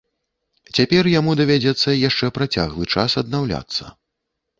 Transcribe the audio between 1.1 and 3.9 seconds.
яму давядзецца яшчэ працяглы час аднаўляцца.